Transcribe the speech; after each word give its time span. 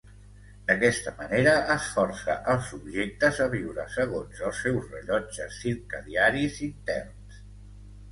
D'aquesta 0.69 1.11
manera, 1.17 1.51
es 1.73 1.89
força 1.97 2.37
els 2.53 2.69
subjectes 2.73 3.41
a 3.45 3.47
viure 3.51 3.85
segons 3.97 4.41
els 4.49 4.61
seus 4.63 4.87
"rellotges" 4.95 5.61
circadiaris 5.67 6.59
interns. 6.69 7.37